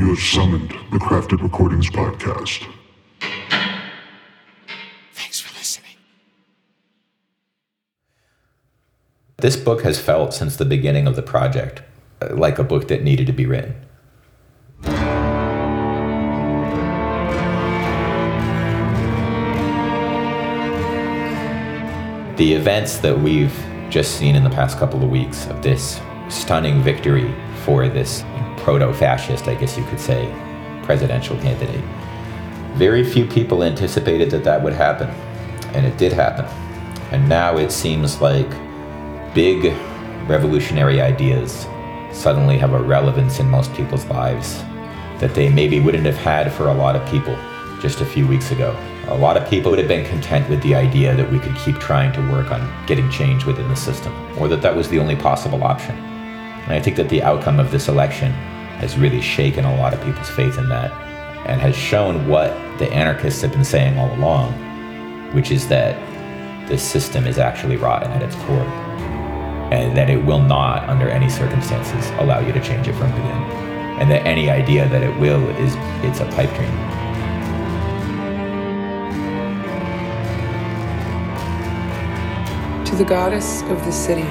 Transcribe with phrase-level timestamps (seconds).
[0.00, 2.66] You have summoned the Crafted Recordings podcast.
[5.12, 5.92] Thanks for listening.
[9.36, 11.82] This book has felt since the beginning of the project
[12.22, 13.74] uh, like a book that needed to be written.
[22.36, 23.54] The events that we've
[23.90, 27.34] just seen in the past couple of weeks of this stunning victory
[27.64, 28.24] for this
[28.58, 30.32] proto fascist, I guess you could say,
[30.82, 31.84] presidential candidate.
[32.74, 35.08] Very few people anticipated that that would happen,
[35.74, 36.44] and it did happen.
[37.10, 38.48] And now it seems like
[39.34, 39.74] big
[40.28, 41.66] revolutionary ideas
[42.12, 44.62] suddenly have a relevance in most people's lives
[45.18, 47.36] that they maybe wouldn't have had for a lot of people
[47.80, 48.76] just a few weeks ago.
[49.08, 51.76] A lot of people would have been content with the idea that we could keep
[51.78, 55.16] trying to work on getting change within the system, or that that was the only
[55.16, 55.96] possible option.
[56.64, 58.32] And I think that the outcome of this election
[58.80, 60.90] has really shaken a lot of people's faith in that
[61.46, 64.52] and has shown what the anarchists have been saying all along,
[65.34, 65.98] which is that
[66.68, 68.90] this system is actually rotten at its core
[69.70, 73.42] and that it will not, under any circumstances, allow you to change it from within.
[74.00, 76.70] And that any idea that it will is it's a pipe dream.
[82.86, 84.26] To the goddess of the city,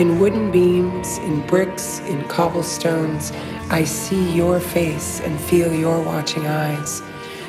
[0.00, 3.32] in wooden beams, in bricks, in cobblestones,
[3.68, 7.02] I see your face and feel your watching eyes.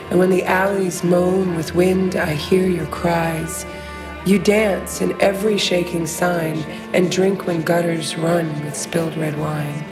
[0.09, 3.65] And when the alleys moan with wind, I hear your cries.
[4.25, 6.57] You dance in every shaking sign
[6.91, 9.85] and drink when gutters run with spilled red wine.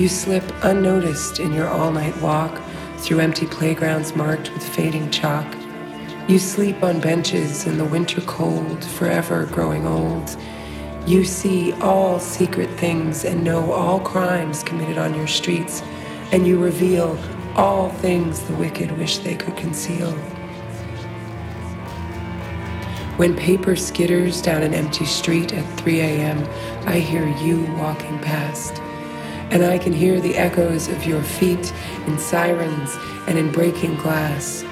[0.00, 2.60] You slip unnoticed in your all night walk
[2.96, 5.46] through empty playgrounds marked with fading chalk.
[6.26, 10.36] You sleep on benches in the winter cold, forever growing old.
[11.10, 15.82] You see all secret things and know all crimes committed on your streets,
[16.30, 17.18] and you reveal
[17.56, 20.12] all things the wicked wish they could conceal.
[23.16, 26.48] When paper skitters down an empty street at 3 a.m.,
[26.86, 28.74] I hear you walking past.
[29.50, 31.74] And I can hear the echoes of your feet
[32.06, 32.96] in sirens
[33.26, 34.64] and in breaking glass.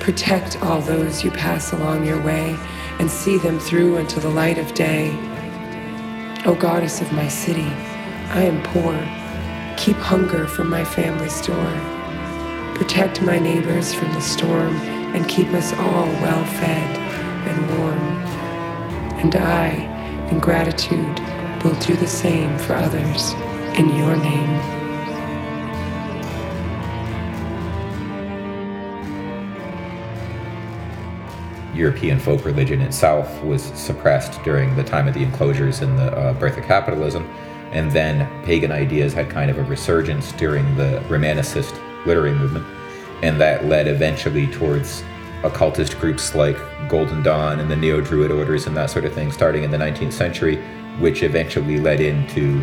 [0.00, 2.58] Protect all those you pass along your way
[2.98, 5.16] and see them through until the light of day.
[6.44, 7.70] O goddess of my city,
[8.30, 8.94] I am poor.
[9.76, 11.72] Keep hunger from my family's store.
[12.74, 14.74] Protect my neighbors from the storm
[15.14, 16.98] and keep us all well fed
[17.46, 17.98] and warm.
[19.20, 21.20] And I, in gratitude,
[21.62, 23.34] will do the same for others
[23.78, 24.81] in your name.
[31.74, 36.32] European folk religion itself was suppressed during the time of the enclosures and the uh,
[36.34, 37.24] birth of capitalism.
[37.72, 41.72] And then pagan ideas had kind of a resurgence during the Romanticist
[42.04, 42.66] literary movement.
[43.22, 45.02] And that led eventually towards
[45.44, 46.56] occultist groups like
[46.88, 49.78] Golden Dawn and the Neo Druid orders and that sort of thing starting in the
[49.78, 50.56] 19th century,
[50.98, 52.62] which eventually led into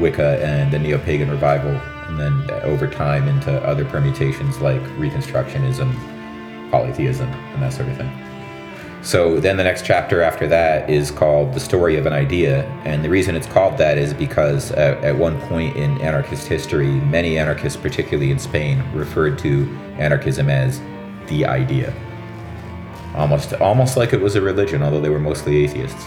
[0.00, 1.72] Wicca and the Neo Pagan Revival,
[2.08, 5.92] and then over time into other permutations like Reconstructionism,
[6.70, 8.27] polytheism, and that sort of thing.
[9.02, 12.64] So then the next chapter after that is called The Story of an Idea.
[12.84, 16.88] And the reason it's called that is because at, at, one point in anarchist history,
[16.88, 19.64] many anarchists, particularly in Spain, referred to
[19.98, 20.80] anarchism as
[21.28, 21.94] the idea.
[23.14, 26.06] Almost almost like it was a religion, although they were mostly atheists.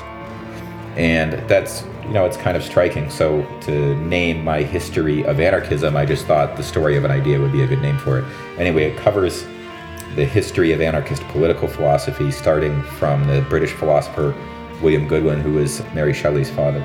[0.95, 3.09] And that's you know, it's kind of striking.
[3.09, 7.39] So to name my history of anarchism, I just thought the story of an idea
[7.39, 8.25] would be a good name for it.
[8.57, 9.45] Anyway, it covers
[10.15, 14.35] the history of anarchist political philosophy, starting from the British philosopher
[14.81, 16.81] William Godwin, who was Mary Shelley's father.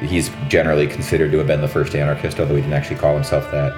[0.00, 3.50] He's generally considered to have been the first anarchist, although he didn't actually call himself
[3.50, 3.72] that.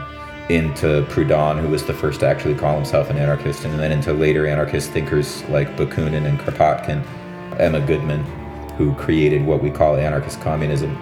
[0.50, 4.12] Into Proudhon, who was the first to actually call himself an anarchist, and then into
[4.12, 7.04] later anarchist thinkers like Bakunin and Kropotkin,
[7.60, 8.24] Emma Goldman,
[8.76, 10.96] who created what we call anarchist communism,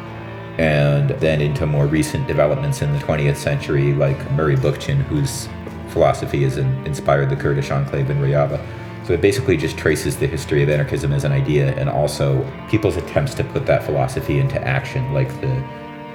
[0.58, 5.48] and then into more recent developments in the 20th century, like Murray Bookchin, whose
[5.96, 8.60] philosophy has inspired the Kurdish enclave in Rojava.
[9.06, 12.98] So it basically just traces the history of anarchism as an idea and also people's
[12.98, 15.64] attempts to put that philosophy into action, like the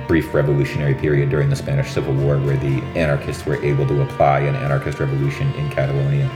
[0.08, 4.42] brief revolutionary period during the Spanish Civil War where the anarchists were able to apply
[4.42, 6.30] an anarchist revolution in Catalonia.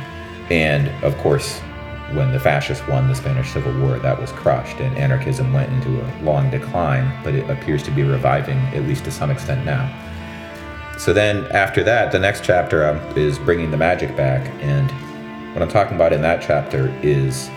[0.50, 1.60] And of course,
[2.14, 6.02] when the fascists won the Spanish Civil War, that was crushed and anarchism went into
[6.02, 9.86] a long decline, but it appears to be reviving, at least to some extent now.
[10.98, 14.50] So then after that, the next chapter um, is bringing the magic back.
[14.62, 14.90] And
[15.54, 17.50] what I'm talking about in that chapter is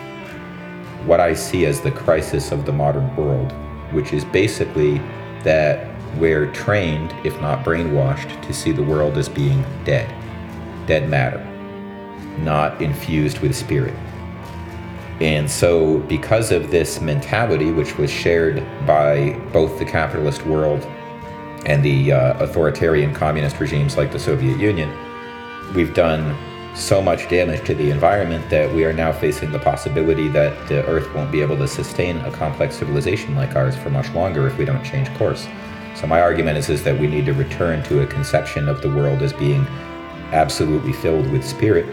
[1.04, 3.52] what I see as the crisis of the modern world,
[3.92, 4.98] which is basically
[5.44, 10.12] that we're trained, if not brainwashed, to see the world as being dead,
[10.86, 11.44] dead matter,
[12.38, 13.94] not infused with spirit.
[15.20, 20.86] And so, because of this mentality, which was shared by both the capitalist world
[21.66, 24.90] and the uh, authoritarian communist regimes like the Soviet Union,
[25.74, 26.36] we've done
[26.74, 30.84] so much damage to the environment that we are now facing the possibility that the
[30.86, 34.56] Earth won't be able to sustain a complex civilization like ours for much longer if
[34.56, 35.46] we don't change course.
[35.96, 38.88] So my argument is, is that we need to return to a conception of the
[38.88, 39.66] world as being
[40.32, 41.86] absolutely filled with spirit,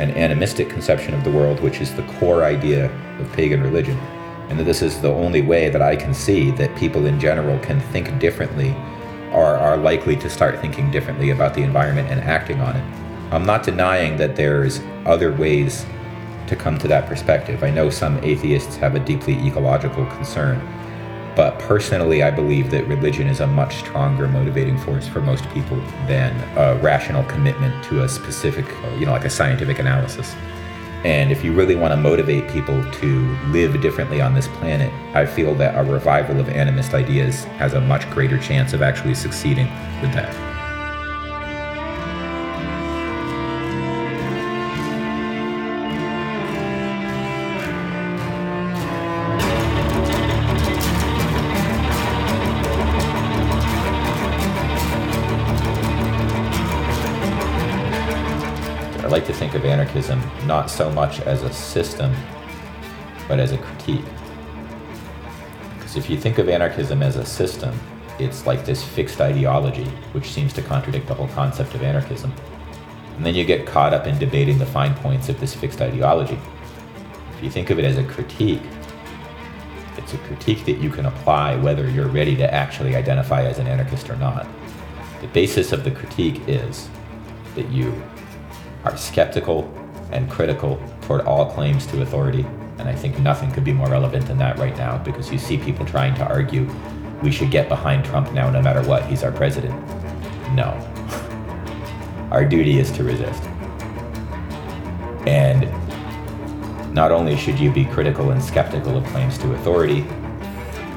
[0.00, 2.86] an animistic conception of the world, which is the core idea
[3.20, 3.98] of pagan religion.
[4.48, 7.58] And that this is the only way that I can see that people in general
[7.58, 8.74] can think differently
[9.32, 12.84] or are likely to start thinking differently about the environment and acting on it.
[13.32, 15.86] I'm not denying that there's other ways
[16.46, 17.64] to come to that perspective.
[17.64, 20.60] I know some atheists have a deeply ecological concern
[21.34, 25.78] but personally, I believe that religion is a much stronger motivating force for most people
[26.06, 28.66] than a rational commitment to a specific,
[28.98, 30.34] you know, like a scientific analysis.
[31.04, 35.26] And if you really want to motivate people to live differently on this planet, I
[35.26, 39.66] feel that a revival of animist ideas has a much greater chance of actually succeeding
[40.00, 40.51] with that.
[59.42, 62.14] Think of anarchism not so much as a system,
[63.26, 64.04] but as a critique.
[65.74, 67.76] Because if you think of anarchism as a system,
[68.20, 72.32] it's like this fixed ideology, which seems to contradict the whole concept of anarchism.
[73.16, 76.38] And then you get caught up in debating the fine points of this fixed ideology.
[77.36, 78.62] If you think of it as a critique,
[79.96, 83.66] it's a critique that you can apply whether you're ready to actually identify as an
[83.66, 84.46] anarchist or not.
[85.20, 86.88] The basis of the critique is
[87.56, 87.92] that you
[88.84, 89.72] are skeptical
[90.12, 92.44] and critical toward all claims to authority.
[92.78, 95.56] And I think nothing could be more relevant than that right now because you see
[95.56, 96.68] people trying to argue
[97.22, 99.74] we should get behind Trump now no matter what, he's our president.
[100.54, 100.70] No.
[102.32, 103.42] Our duty is to resist.
[105.26, 105.70] And
[106.92, 110.04] not only should you be critical and skeptical of claims to authority,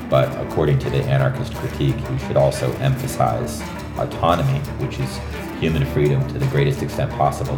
[0.10, 3.62] but according to the anarchist critique, you should also emphasize
[3.98, 5.20] autonomy, which is
[5.60, 7.58] human freedom to the greatest extent possible,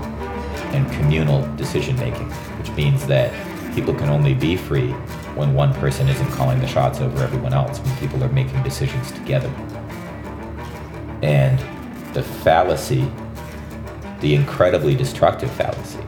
[0.74, 2.30] and communal decision making,
[2.60, 3.32] which means that
[3.76, 4.90] people can only be free
[5.36, 9.12] when one person isn't calling the shots over everyone else, when people are making decisions
[9.12, 9.50] together.
[11.22, 11.60] And
[12.14, 13.10] the fallacy,
[14.20, 16.00] the incredibly destructive fallacy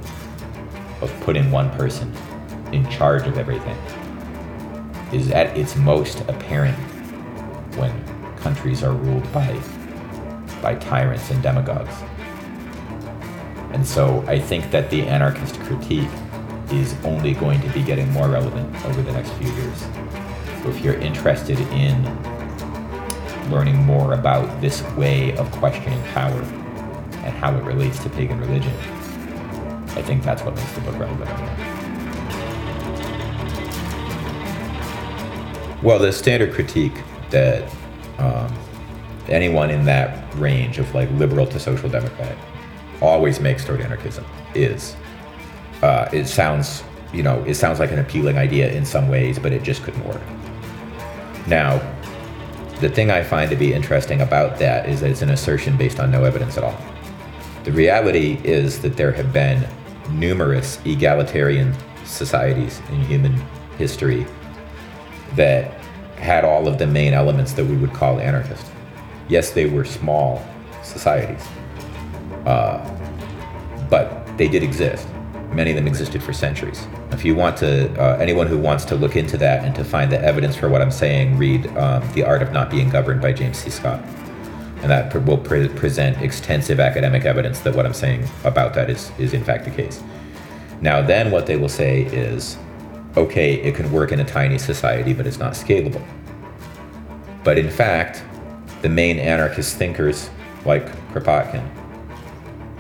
[1.01, 2.13] of putting one person
[2.71, 3.77] in charge of everything
[5.11, 6.77] is at its most apparent
[7.75, 7.91] when
[8.37, 9.59] countries are ruled by
[10.61, 11.93] by tyrants and demagogues.
[13.71, 16.09] And so I think that the anarchist critique
[16.71, 19.79] is only going to be getting more relevant over the next few years.
[20.63, 22.03] So if you're interested in
[23.49, 28.73] learning more about this way of questioning power and how it relates to pagan religion,
[29.95, 31.29] I think that's what makes the book relevant.
[35.81, 37.71] Well, the standard critique that
[38.17, 38.53] um,
[39.27, 42.37] anyone in that range of like liberal to social democrat
[43.01, 44.95] always makes toward anarchism is
[45.81, 49.51] uh, it sounds you know it sounds like an appealing idea in some ways but
[49.51, 50.21] it just couldn't work.
[51.47, 51.81] Now
[52.79, 55.99] the thing i find to be interesting about that is that it's an assertion based
[55.99, 56.77] on no evidence at all.
[57.65, 59.67] The reality is that there have been
[60.11, 61.75] numerous egalitarian
[62.05, 63.33] societies in human
[63.77, 64.25] history
[65.35, 65.73] that
[66.15, 68.65] had all of the main elements that we would call anarchist.
[69.27, 70.43] Yes, they were small
[70.83, 71.45] societies,
[72.49, 72.83] uh,
[73.89, 75.07] but they did exist.
[75.53, 76.87] Many of them existed for centuries.
[77.11, 80.11] If you want to, uh, anyone who wants to look into that and to find
[80.11, 83.33] the evidence for what I'm saying, read um, The Art of Not Being Governed by
[83.33, 83.69] James C.
[83.69, 84.03] Scott.
[84.81, 89.11] And that will pre- present extensive academic evidence that what I'm saying about that is,
[89.19, 90.01] is in fact the case.
[90.81, 92.57] Now, then what they will say is
[93.17, 96.03] okay, it can work in a tiny society, but it's not scalable.
[97.43, 98.23] But in fact,
[98.81, 100.29] the main anarchist thinkers,
[100.63, 101.67] like Kropotkin,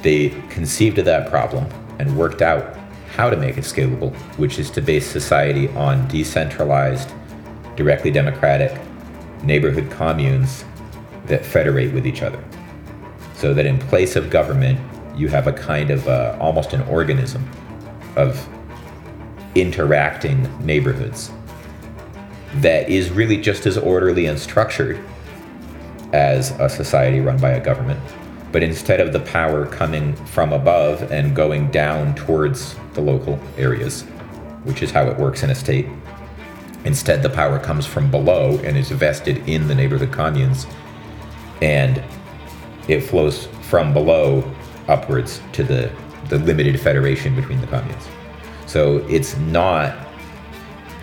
[0.01, 1.65] they conceived of that problem
[1.99, 2.77] and worked out
[3.15, 7.11] how to make it scalable, which is to base society on decentralized,
[7.75, 8.79] directly democratic
[9.43, 10.63] neighborhood communes
[11.25, 12.43] that federate with each other.
[13.35, 14.79] So that in place of government,
[15.15, 17.47] you have a kind of uh, almost an organism
[18.15, 18.47] of
[19.55, 21.31] interacting neighborhoods
[22.55, 24.99] that is really just as orderly and structured
[26.13, 27.99] as a society run by a government.
[28.51, 34.03] But instead of the power coming from above and going down towards the local areas,
[34.63, 35.87] which is how it works in a state,
[36.85, 40.65] instead the power comes from below and is vested in the neighborhood communes.
[41.61, 42.03] And
[42.87, 44.43] it flows from below
[44.87, 45.91] upwards to the,
[46.29, 48.07] the limited federation between the communes.
[48.65, 50.09] So it's not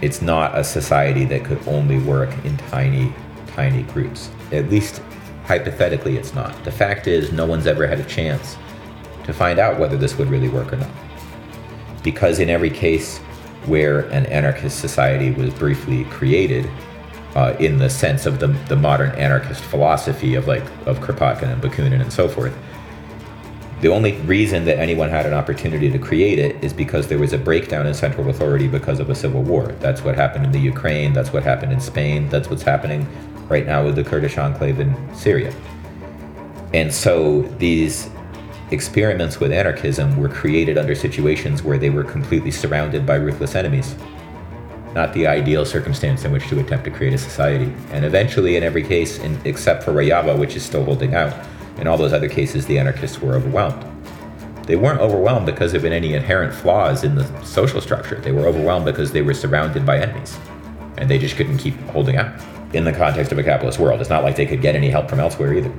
[0.03, 3.13] it's not a society that could only work in tiny,
[3.47, 4.31] tiny groups.
[4.53, 5.01] At least
[5.47, 6.65] hypothetically, it's not.
[6.65, 8.57] The fact is, no one's ever had a chance
[9.25, 10.91] to find out whether this would really work or not.
[12.03, 13.19] Because in every case
[13.67, 16.69] where an anarchist society was briefly created,
[17.35, 21.63] uh, in the sense of the, the modern anarchist philosophy of like of Kropotkin and
[21.63, 22.57] Bakunin and so forth,
[23.83, 27.35] the only reason that anyone had an opportunity to create it is because there was
[27.35, 29.67] a breakdown in central authority because of a civil war.
[29.81, 33.07] That's what happened in the Ukraine, that's what happened in Spain, that's what's happening
[33.49, 35.55] right now with the Kurdish enclave in Syria.
[36.75, 38.11] And so these
[38.71, 43.95] experiments with anarchism were created under situations where they were completely surrounded by ruthless enemies.
[44.93, 47.73] Not the ideal circumstance in which to attempt to create a society.
[47.93, 51.35] And eventually, in every case, in, except for Rojava, which is still holding out,
[51.79, 53.85] in all those other cases, the anarchists were overwhelmed.
[54.67, 58.21] They weren't overwhelmed because of any inherent flaws in the social structure.
[58.21, 60.37] They were overwhelmed because they were surrounded by enemies.
[60.97, 62.33] And they just couldn't keep holding out.
[62.73, 65.09] In the context of a capitalist world, it's not like they could get any help
[65.09, 65.71] from elsewhere either.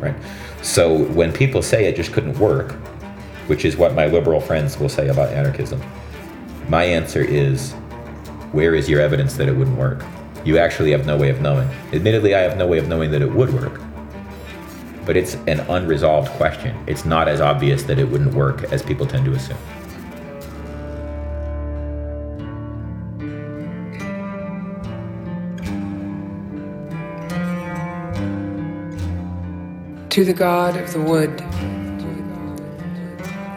[0.00, 0.14] Right?
[0.62, 2.72] So when people say it just couldn't work,
[3.46, 5.80] which is what my liberal friends will say about anarchism,
[6.68, 7.72] my answer is
[8.52, 10.04] where is your evidence that it wouldn't work?
[10.44, 11.68] You actually have no way of knowing.
[11.92, 13.80] Admittedly, I have no way of knowing that it would work
[15.04, 16.76] but it's an unresolved question.
[16.86, 19.58] It's not as obvious that it wouldn't work as people tend to assume.
[30.12, 31.40] To the God of the wood.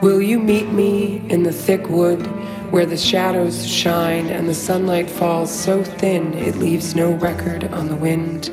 [0.02, 2.26] Will you meet me in the thick wood
[2.72, 7.90] where the shadows shine and the sunlight falls so thin it leaves no record on
[7.90, 8.52] the wind?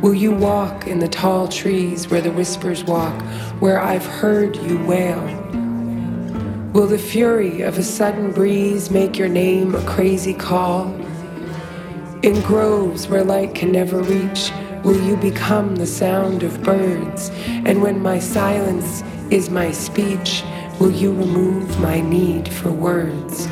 [0.00, 3.20] Will you walk in the tall trees where the whispers walk,
[3.58, 5.20] where I've heard you wail?
[6.72, 10.94] Will the fury of a sudden breeze make your name a crazy call?
[12.22, 14.52] In groves where light can never reach,
[14.84, 17.30] will you become the sound of birds?
[17.46, 20.42] And when my silence is my speech,
[20.78, 23.46] will you remove my need for words?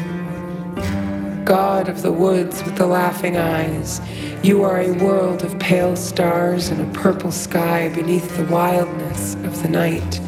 [1.44, 4.00] God of the woods with the laughing eyes,
[4.42, 9.62] you are a world of pale stars and a purple sky beneath the wildness of
[9.62, 10.20] the night.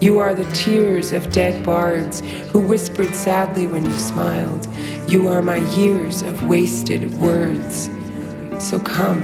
[0.00, 2.20] You are the tears of dead bards
[2.52, 4.68] who whispered sadly when you smiled.
[5.08, 7.90] You are my years of wasted words.
[8.60, 9.22] So come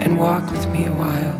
[0.00, 1.38] and walk with me a while.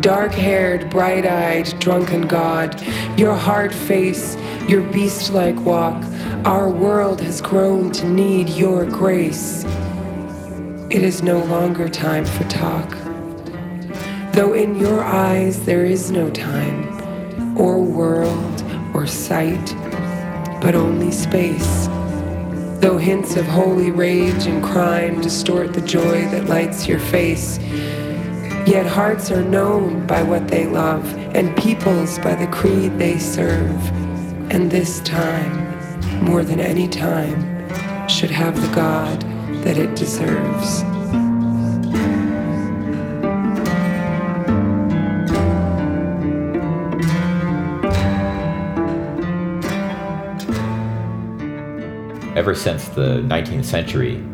[0.00, 2.80] Dark haired, bright eyed, drunken God,
[3.18, 4.36] your hard face,
[4.68, 6.02] your beast like walk,
[6.44, 9.64] our world has grown to need your grace.
[10.88, 12.88] It is no longer time for talk.
[14.32, 18.62] Though in your eyes there is no time, or world,
[18.94, 19.74] or sight,
[20.62, 21.88] but only space.
[22.80, 27.58] Though hints of holy rage and crime distort the joy that lights your face,
[28.68, 31.04] yet hearts are known by what they love,
[31.34, 33.90] and peoples by the creed they serve.
[34.52, 37.68] And this time, more than any time,
[38.08, 39.22] should have the God
[39.64, 40.84] that it deserves.
[52.38, 54.24] Ever since the 19th century,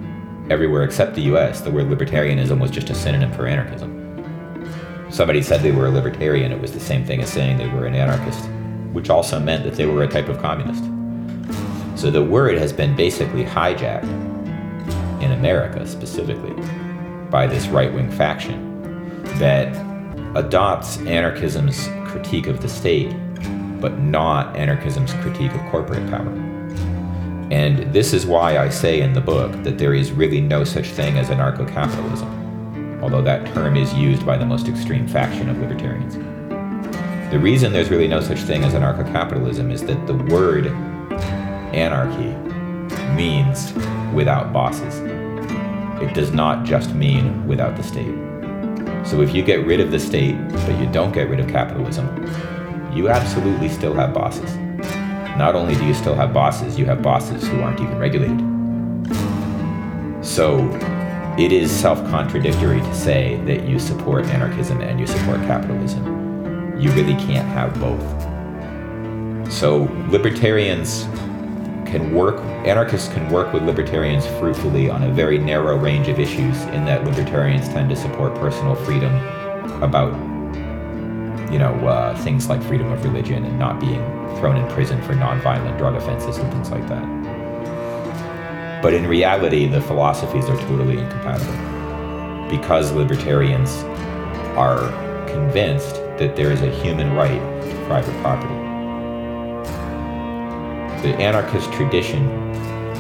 [0.51, 5.09] everywhere except the US, the word libertarianism was just a synonym for anarchism.
[5.11, 7.87] Somebody said they were a libertarian, it was the same thing as saying they were
[7.87, 8.45] an anarchist,
[8.93, 10.85] which also meant that they were a type of communist.
[11.99, 14.05] So the word has been basically hijacked
[15.23, 16.53] in America specifically
[17.31, 19.75] by this right wing faction that
[20.37, 23.15] adopts anarchism's critique of the state,
[23.81, 26.54] but not anarchism's critique of corporate power.
[27.51, 30.89] And this is why I say in the book that there is really no such
[30.89, 35.59] thing as anarcho capitalism, although that term is used by the most extreme faction of
[35.59, 36.17] libertarians.
[37.31, 40.69] The reason there's really no such thing as anarcho capitalism is that the word
[41.75, 42.33] anarchy
[43.15, 43.73] means
[44.15, 45.01] without bosses.
[46.03, 48.15] It does not just mean without the state.
[49.07, 52.07] So if you get rid of the state, but you don't get rid of capitalism,
[52.93, 54.64] you absolutely still have bosses.
[55.37, 58.41] Not only do you still have bosses, you have bosses who aren't even regulated.
[60.25, 60.71] So
[61.37, 66.79] it is self contradictory to say that you support anarchism and you support capitalism.
[66.79, 69.53] You really can't have both.
[69.53, 71.03] So, libertarians
[71.85, 76.63] can work, anarchists can work with libertarians fruitfully on a very narrow range of issues,
[76.67, 79.15] in that libertarians tend to support personal freedom
[79.83, 80.13] about,
[81.53, 84.01] you know, uh, things like freedom of religion and not being
[84.39, 87.05] thrown in prison for nonviolent drug offenses and things like that.
[88.83, 93.83] But in reality, the philosophies are totally incompatible because libertarians
[94.57, 94.91] are
[95.27, 98.55] convinced that there is a human right to private property.
[101.03, 102.29] The anarchist tradition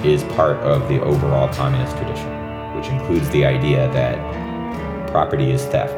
[0.04, 2.28] is part of the overall communist tradition,
[2.76, 4.18] which includes the idea that
[5.10, 5.94] property is theft.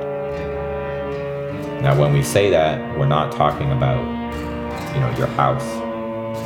[1.83, 4.16] Now, when we say that, we're not talking about,
[4.97, 5.67] you know, your house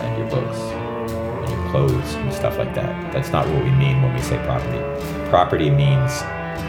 [0.03, 3.13] and your books and your clothes and stuff like that.
[3.13, 5.31] That's not what we mean when we say property.
[5.31, 6.19] Property means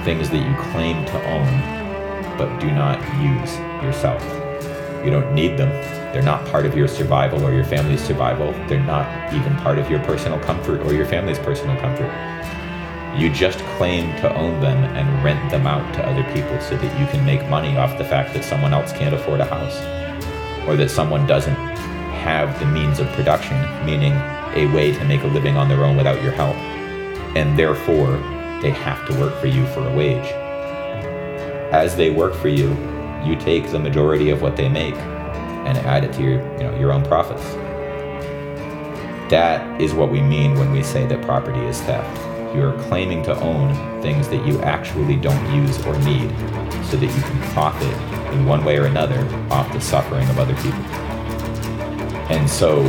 [0.05, 1.81] things that you claim to own
[2.37, 4.21] but do not use yourself.
[5.03, 5.69] You don't need them.
[6.13, 8.51] They're not part of your survival or your family's survival.
[8.67, 12.11] They're not even part of your personal comfort or your family's personal comfort.
[13.17, 16.99] You just claim to own them and rent them out to other people so that
[16.99, 19.79] you can make money off the fact that someone else can't afford a house
[20.67, 21.70] or that someone doesn't
[22.21, 24.13] have the means of production, meaning
[24.53, 26.55] a way to make a living on their own without your help.
[27.35, 28.17] And therefore,
[28.61, 30.31] they have to work for you for a wage.
[31.71, 32.69] As they work for you,
[33.25, 36.77] you take the majority of what they make and add it to your, you know,
[36.77, 37.43] your own profits.
[39.31, 42.21] That is what we mean when we say that property is theft.
[42.55, 46.29] You're claiming to own things that you actually don't use or need
[46.85, 47.93] so that you can profit
[48.33, 51.10] in one way or another off the suffering of other people.
[52.31, 52.81] And so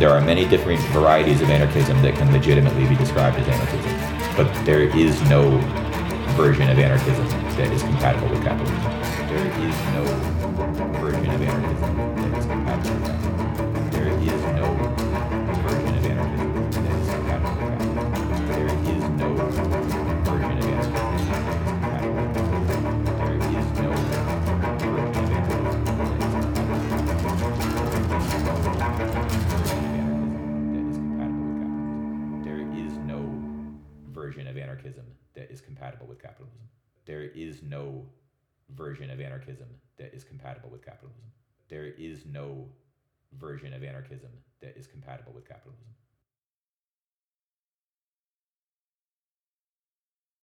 [0.00, 4.52] there are many different varieties of anarchism that can legitimately be described as anarchism, but
[4.66, 5.58] there is no
[6.34, 7.24] version of anarchism
[7.56, 8.82] that is compatible with capitalism.
[9.28, 10.04] There is no
[11.00, 12.11] version of anarchism
[36.22, 36.60] capitalism.
[37.04, 38.06] There is no
[38.70, 41.24] version of anarchism that is compatible with capitalism.
[41.68, 42.68] There is no
[43.38, 44.30] version of anarchism
[44.60, 45.86] that is compatible with capitalism.